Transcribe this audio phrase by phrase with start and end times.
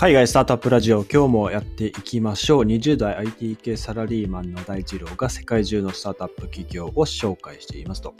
[0.00, 2.64] 海外スタートアップラジオ今日もやっていきましょう。
[2.64, 8.14] 20代 IT 系サラリーマンの大二郎が世界中のスタートアップ企業を紹介していますと。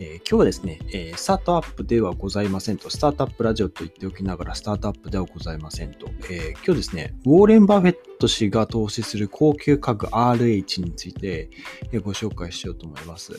[0.00, 6.08] えー、今日はですね、えー、スタートアップではございませんと、スタートアップラジオと言っておきながらスタートアップではございませんと。
[6.28, 11.48] えー、今日ですね、ウォーレン・バフェット氏が投資する高級家具 RH について
[12.04, 13.32] ご紹介しようと思います。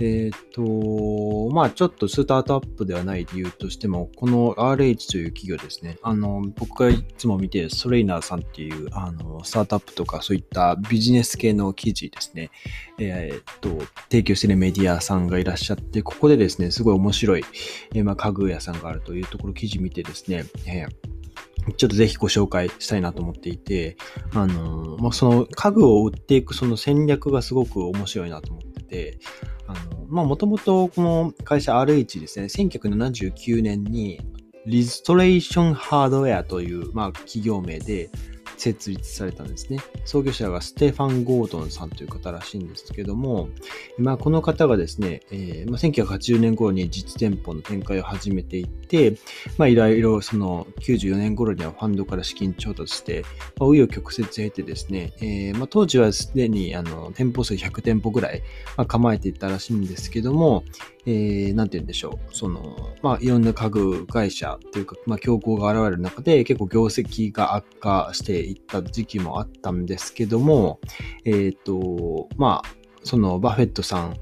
[0.00, 12.50] えっ、と、まあちょっとスタートアップではない理由としても、この RH という企業ですね、あの、僕がいつも見て、ソレイナーさんっていう、あの、スタートアップとかそういったビジネス系の記事ですね、
[12.98, 13.68] えっ、と、
[14.10, 17.44] 提供しているメディアさんがいらっしゃって、ここでですね、すごい面白い、
[17.94, 21.14] えー、まあ家具屋さんがあるというところ記事見てですね、えー
[21.76, 23.96] ちょっとぜひご紹介したいなと思っていて、
[24.34, 29.18] あの、まあ、その家具を売っていくその戦略がすごく面白いなと思ってて、
[29.66, 34.20] あの、ま、もともとこの会社 RH ですね、1979年に
[34.66, 38.10] リストレーションハードウェアという、まあ、企業名で、
[38.56, 39.78] 設立されたんですね。
[40.04, 43.48] 創業者がステファン・ゴードンさんという方らしいんですけども、
[43.98, 49.16] まあ、この方がですね、えーまあ、1980年頃に実店舗の展開を始めていって、
[49.58, 53.22] まあ、いろいろその94年頃にはファンドから資金調達して、
[53.58, 58.42] まあ、紆余曲折経てですね、えーまあ、当時はすでにあの店舗数100店舗ぐらい、
[58.76, 60.64] ま、構えていたらしいんですけども、
[61.06, 62.34] えー、なんて言うんでしょう。
[62.34, 70.80] その、まあ、いろんな家具会社というか、まあ、競合が現れる中で結構業績が悪化していった時期もあったんですけども、
[71.24, 72.68] えっ、ー、と、まあ、
[73.02, 74.16] そのバフェットさん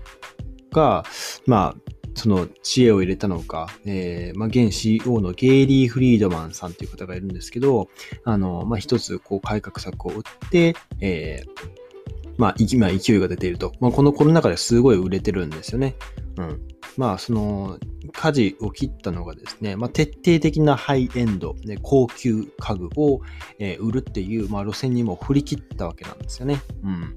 [0.72, 1.04] が、
[1.46, 7.88] まあ、その知恵を入れたのか、えー、まあ、現 CEO のゲイリー・フリードマンさんという方がいるんですけど、
[8.24, 13.72] あの、まあ、一つ、こう、改革策を打って、えー、まあ、今勢いが出ていると。
[13.80, 15.96] まあ、このコロナ禍ですごい売れてるんですよね。
[16.36, 16.60] うん。
[16.96, 17.78] まあ、その、
[18.12, 23.20] 舵を切ったのがですね、まあ、徹底的なハイエンド、ね、高級家具を、
[23.58, 26.60] えー、売るっていう、まあ、路線にも振り切ったわけなんですよね。
[26.82, 27.00] うん。
[27.00, 27.08] ま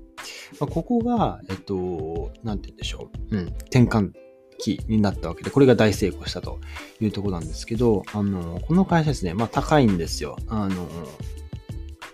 [0.61, 3.37] あ、ここが、えっと、なんて言うんでしょう。
[3.37, 3.47] うん。
[3.47, 4.11] 転換
[4.57, 6.59] 期になったわけで、これが大成功したと
[6.99, 10.37] いうとこなんですけど、あの、この会社ですね、まあ高いんですよ。
[10.47, 10.87] あの、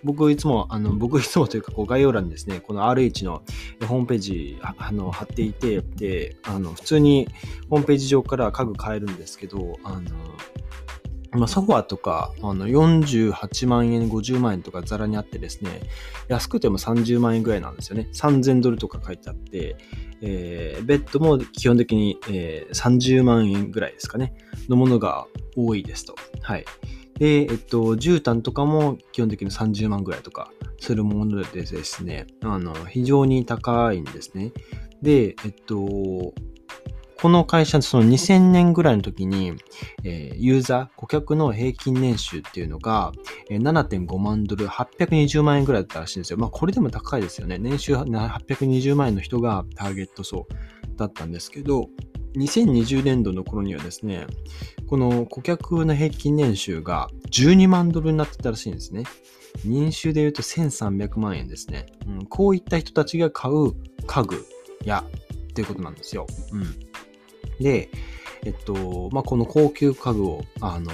[0.04, 3.42] 僕いつも、あの、僕いつもというか、こう概要欄にですね、この RH の
[3.86, 7.28] ホームページ、あの、貼っていて、で、あの、普通に
[7.70, 10.00] ホームページ上から家具買えるんですけど、あの、
[11.32, 15.80] まあ、ソファーとか、あの、48万円、50万円とかザラにあってですね、
[16.28, 18.08] 安くても30万円ぐらいなんですよね。
[18.12, 19.76] 3000ドルとか書いてあって、
[20.20, 24.34] えー、ベッドも基本的に、えー、30万円ぐらいですかね、
[24.68, 25.26] のものが
[25.56, 26.14] 多いですと。
[26.42, 26.64] はい。
[27.18, 30.50] で、えっと、絨毯とかも基本的に30万ぐらいとか
[30.80, 34.52] するものでですね、あの、非常に高いんですね。
[35.02, 36.32] で、えっと、
[37.22, 39.52] この会社、その2000年ぐらいの時に、
[40.02, 43.12] えー、ユーザー、顧客の平均年収っていうのが、
[43.48, 46.38] えー、7.5万ドル、820万円ぐらいだったらしいんですよ。
[46.40, 47.58] まあこれでも高いですよね。
[47.58, 50.48] 年収820万円の人がターゲット層
[50.96, 51.90] だったんですけど、
[52.34, 54.26] 2020年度の頃にはですね、
[54.86, 59.04] この顧客の平均年収が12万ドルになってたらしいんですね。
[59.64, 61.86] 年収で言うと1300万円ですね。
[62.06, 63.72] うん、こういった人たちが買う
[64.06, 64.46] 家具
[64.84, 66.26] やっていうことなんですよ。
[66.52, 66.64] うん。
[67.62, 67.90] で、
[68.44, 70.90] えっと、まあ、この高級家具を、あの、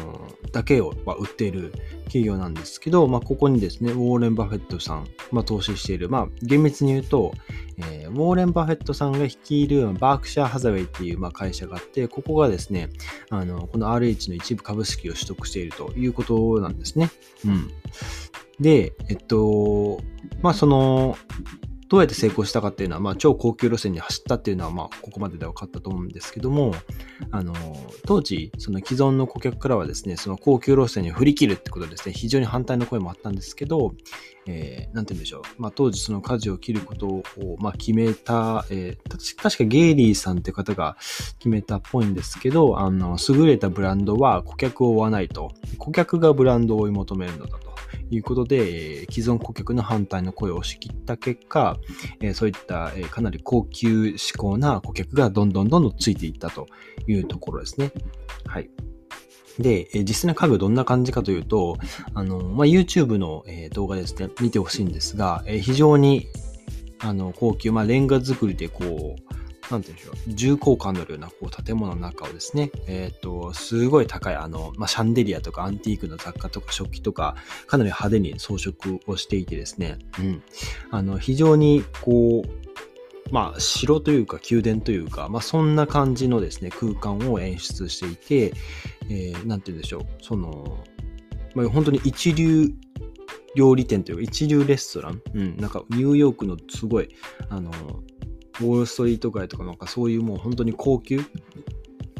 [0.53, 1.73] だけを、ま売っている
[2.05, 7.33] 企業なんですけど、まあ、ここにですね、ウォーレン・バフェットさん、まあ、投資している、まあ、厳密に言うと、
[7.79, 12.91] えー、ウォーレン・バフェットさんが率いるバークシャー・ハザウェイっていう、まあ、会社があって、ここがですね、
[13.31, 17.11] あの、この RH の一部株式を取得しているということなんですね。
[17.47, 17.71] うん。
[18.61, 20.03] で、えっと、
[20.43, 21.17] まあ、その、
[21.89, 26.75] どうやって成功したかっていうのは、まあ、超高級路線に走ったっていうのは、まあ、ここまでで分かったと思うんですけども、
[27.31, 27.55] あの、
[28.07, 33.95] 当時、その既存の顧客からはですね、その高級路線に振り切るってことですね、非常に反対の声もあったんですけど、
[34.47, 35.43] えー、なんて言うんでしょう。
[35.57, 37.23] まあ、当時その舵を切ることを、
[37.59, 40.97] まあ、決めた、えー、確かゲイリーさんって方が
[41.39, 45.53] 決めたっぽいんですけど、あの、優れたブランドは顧客を追わないと。
[45.79, 47.68] 顧客がブランドを追い求めるのだと。
[48.11, 51.79] いうことでえ、既存顧客の反対の声を押し切った結果
[52.21, 56.67] え、そういったえかなり高級志向な顧客がどんどんどんどんついていったと
[57.07, 57.93] いうところですね。
[58.47, 58.71] はい。
[59.59, 61.79] で、実際の家具どんな感じかというと、
[62.15, 66.29] あの、まあ、YouTube の動画ですね、見てほしいんですが、非常に
[67.01, 69.38] あの高級、まあ、レンガ作りでこう、
[69.71, 77.37] なんて言うんでしょう、重厚感のあるようなこう建物の中をですね、えっ、と、すごい高い、あの、まあ、シャンデリアとかアンティークの雑貨とか食器とか、
[77.67, 80.43] かなり派手に装飾をしていてですね、うん。
[80.91, 82.69] あの、非常にこう、
[83.31, 88.57] まあ、城というか宮殿というか、まあ、そんな感じのですね、空間を演出していて、
[89.11, 90.85] えー、なんて言うんでしょう、その、
[91.55, 92.73] まあ、本当に一流
[93.55, 97.09] 料理店というか一流レストラン、うん、なんかニューヨークのすごい、
[97.49, 97.73] あの、
[98.61, 101.21] ウォールストリート街とかなんかそういうもう本当に高級、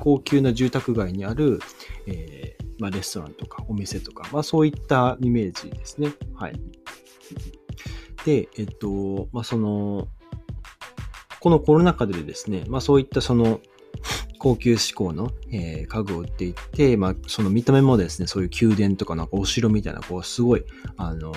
[0.01, 1.61] 高級な住宅街にある、
[2.07, 6.13] えー、まあ、レストランとかお店とか、まあそういったイメージですね。
[6.35, 6.61] はい。
[8.25, 10.09] で、えっと、まあその、
[11.41, 13.61] このコロナ禍でですね、まあそういったその
[14.39, 20.65] 高級志向の、えー、家具を売っていって、まあ、その見た目もですね、そういう宮殿とかなんかお城みたいな、こう、すごい、
[20.97, 21.33] あの、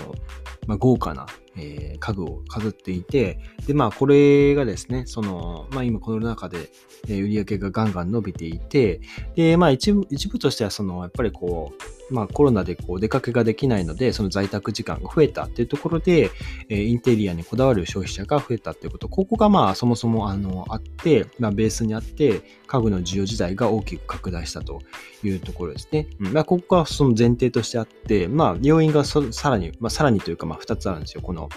[0.67, 1.25] まあ、豪華な、
[1.57, 6.69] えー、家具を飾っていて、で、まあ、これがですね、その、まあ、今この中で、
[7.07, 9.01] えー、売り上げがガンガン伸びていて、
[9.35, 16.29] で、まあ、一部、一部としては、その、やっぱりこう、まあ、コロナでこう出かけができないので、その在宅時間が増えたっていうところで、
[16.69, 24.81] えー、インテリアにこだわる消費者が増えたっていうこと、ここがまあそもそもあのあって、まあ、ベースにあって、家具の需要自体が大きく拡大したと
[25.23, 26.07] いうところですね。
[26.19, 31.21] うんまあ、ここがその前提としてあって、まあ、要因がさらに、まあ、さらにというか、まあ、2つあるんですよ。
[31.21, 31.49] この、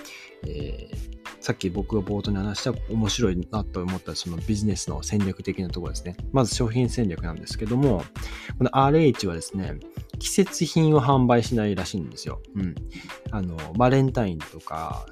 [0.47, 1.14] えー
[1.45, 6.17] さっき僕が冒頭に話した面白いなと思ったそのビジネスの戦略的なところですね。
[6.33, 8.03] まず商品戦略なんですけども、
[8.57, 9.75] この RH はですね、
[10.19, 12.41] 季節品を販売しないらしいんですよ。
[12.55, 12.75] うん。
[13.31, 15.05] あの、バレンタインとか、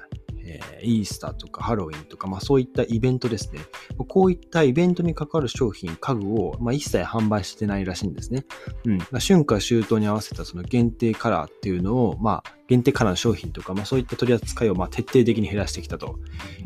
[0.45, 3.61] えー、イースターとかハロウィンとか、まあそういったイベントですね。
[4.07, 8.45] こういったイベントに関わる商品、家具を、まあ、一切販売してないらしいんですね。
[8.85, 8.97] うん。
[8.97, 16.19] まあ、春夏秋冬に合わせたその限定カラーっていうのを、まあ限定カラーの商品とか、まあそういった取り扱いをまあ徹底的に減らしてきたと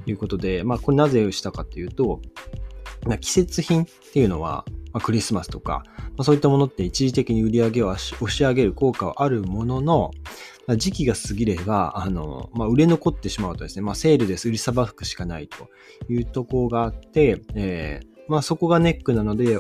[0.06, 2.22] いうことで、まあこれなぜしたかっていうと、
[3.20, 10.12] 季節品っていうのは、まあ、クリスマスとか、まあ、そういったものって一時的に売り上げを押し上げる効果はあるものの、
[10.75, 15.69] 時期が過ぎれば、あの、まあ、売れ残ってしまうとですね、まあ、セールです売りさばくしかないと
[16.12, 19.60] いうところがあって、えー、まあ、そこがネックなので、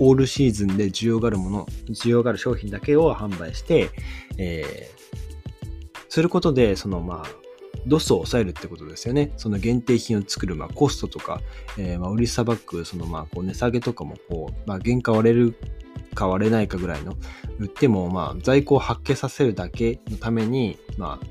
[0.00, 3.90] オールシーズンで需要があるもの、需要がある商品だけを販売して、
[4.36, 7.48] えー、することで、その、まあ、
[7.86, 9.32] ロスを抑えるってことですよね。
[9.36, 11.40] その限定品を作る、まあ、コストとか、
[11.78, 15.54] えー、まあ、売りさばく、その、まあ、こう値下げとかも、こう、まあ、原価割れる
[16.14, 17.14] か割れないかぐらいの、
[17.58, 21.26] 売っても、まあ、在庫を発揮させるだけのために、まあ、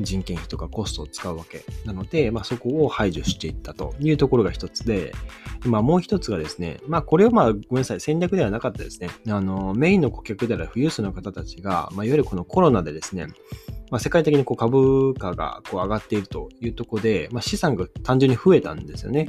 [0.00, 5.12] 人件費とかコストを使うわけなので、まあ、そこを排除していったというところが一つで、
[5.64, 9.08] まあ、もう一つがですね、まあ、これはまあ、ごめんなさい、戦略ではなかったですね。
[9.28, 13.28] あの、メインの顧客である富裕層の方たちが、まあ、いわゆるこのコロナでですね、
[13.90, 19.28] まあ、世界的にこう株価がこう上がっているというところで、まあ、資産が単純に増えたんですよね。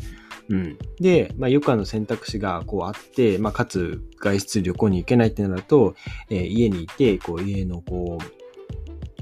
[0.50, 5.96] うん、で、まあ、余暇の選択肢がこうあって、まあ、かつ外出旅行に行けないってなると、
[6.30, 8.20] えー、家にいて、こう家のこ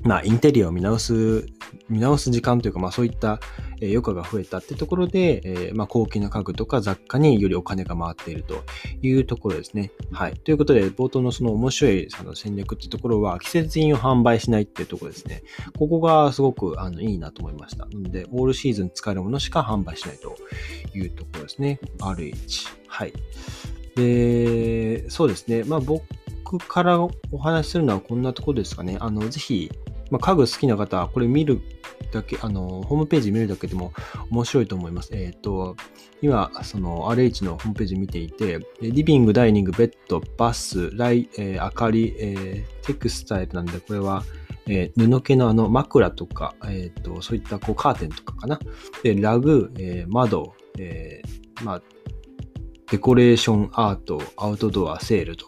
[0.03, 1.45] う、まあ、インテリアを見直す、
[1.89, 3.39] 見直す時間というか、まあ、そういった、
[3.83, 8.63] え余暇が増えたってところで、え、まあ、高級な家具とか雑貨によりお金が回っていると
[9.01, 9.91] いうところですね。
[10.11, 10.33] はい。
[10.33, 15.43] ということで、冒頭のその面白いその戦略ってところは、季節品を販売しないっていうところですね。
[15.77, 17.85] ここがすごくあのいいなと思いました。
[17.85, 20.35] なので、オールシーズン使えるものしか販売しないと
[20.95, 21.79] いうところですね。
[21.99, 22.69] RH。
[22.87, 23.13] はい。
[23.95, 25.63] で、そうですね。
[25.63, 26.03] まあ、僕
[26.59, 28.97] からお話しするのはこんなところですかね。
[28.99, 29.71] あの、ぜひ、
[30.11, 31.61] まあ、家具好きな方はこれ見る
[32.11, 33.93] だけ、あの、ホームページ見るだけでも
[34.29, 35.09] 面白いと思います。
[35.13, 35.75] えっ、ー、と、
[36.21, 44.23] 今、その RH のホームページ見ていて、リビング、ダイニング、ベッド、バス、ライ、えー、明かり、えー、テクスタイルなんで、これは、
[44.67, 48.59] えー、布系のあの枕とか、えっ、ー、と、そういったこうカーテンとかかな。
[49.03, 51.81] で、ラグ、えー、窓、えー、まあ、
[52.93, 55.47] デコレーションアート、アウトドア、セールと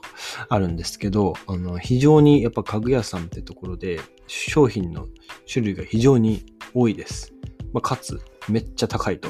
[0.50, 5.08] あるんですけど、あの、非常にやっぱ家具屋さんってところで、商品の
[5.52, 6.44] 種類が非常に
[6.76, 7.34] 多いです。
[7.74, 9.30] まあ、かつ、めっちゃ高いと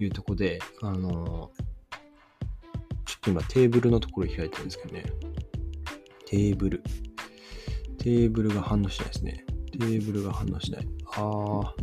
[0.00, 1.50] いうとこで、あの
[3.04, 5.04] ちょっと今テーブルのところ開いてるんですけどね。
[6.26, 6.82] テーブル。
[7.98, 9.44] テーブルが反応しないですね。
[9.72, 10.88] テーブルが反応しない。
[11.16, 11.74] あ。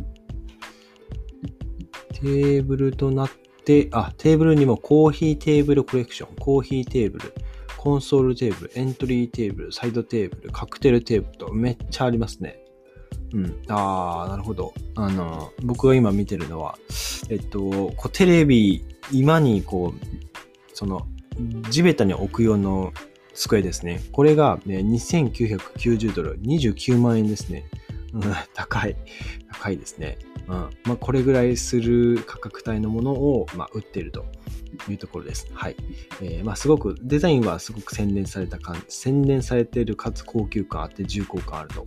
[2.14, 3.30] テーブルとなっ
[3.64, 7.32] て、あ、テーブルにもコーヒーテーブルコレクション、コーヒーテーブル、
[7.76, 12.64] コンソールテーブル、エントリーテーブル、サイドテーブル、カクテルテーブルとめっちゃありますね。
[13.32, 13.62] うん。
[13.68, 14.72] ああ、なるほど。
[14.94, 16.78] あの、僕が今見てるのは、
[17.28, 20.06] えっと、こうテレビ、居間にこう、
[20.72, 21.06] その、
[21.70, 22.92] 地べたに置く用の
[23.34, 24.00] 机ですね。
[24.12, 27.64] これが、ね、2990ドル、29万円ですね。
[28.12, 28.22] うん、
[28.54, 28.96] 高い。
[29.52, 30.18] 高いですね。
[30.48, 34.24] うんまあ、これぐらいする価格帯のものを、まあ、売っていると
[34.88, 35.46] いうところです。
[35.52, 35.76] はい。
[36.22, 41.84] えー、まあ、すごく、デザインはすごく洗練された感、洗練されているかつ高級感あって重厚感あると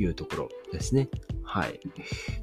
[0.00, 1.08] いうところですね。
[1.42, 1.80] はい。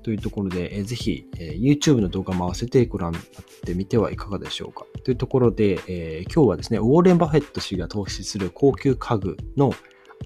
[0.04, 3.24] というところで、えー、ぜひ、えー、YouTube の動画も合わせてご覧になっ
[3.64, 4.86] てみてはいかがでしょうか。
[5.04, 9.72] というところで、えー、今日はですね、ウォーレン・バフェット氏が投資する高級家具の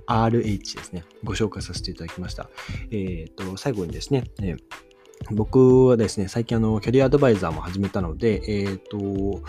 [0.08, 2.50] RH ですね、ご紹介させていただきました。
[2.92, 4.58] えっ、と、最後にですね、えー
[5.30, 9.42] 僕はですね、最近あの、キャリアアドバイザーも始めたので、えっ、ー、と、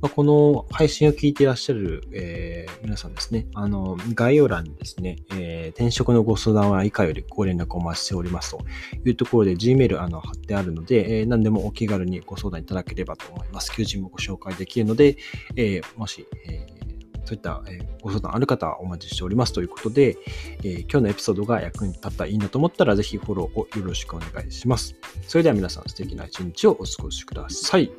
[0.00, 8.64] まあ、この配信を聞いていらっしゃる、えー、皆さんですね、あの、概要欄にですね、えー、転職のご相談は以下よりご連絡をお待ちしておりますと
[9.04, 13.72] いうところで Gmail あの貼ってあるので、えー、何でもお気軽にご相談いただければと思います。
[13.72, 15.18] 求人もご紹介できるので、
[15.56, 16.77] えー、もし、えー
[17.24, 17.62] そういった
[18.02, 20.16] ご相談ある方はお待ちしておりますということで、
[20.64, 24.94] え、今日のエピソードが役に立ったらいいなと思ったら、ぜひフォローをよろしくお願いします。
[25.26, 27.90] それでは皆さん素敵な一日をお過ごしください。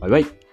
[0.00, 0.43] バイバイ。